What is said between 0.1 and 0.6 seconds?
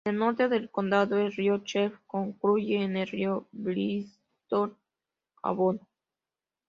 el norte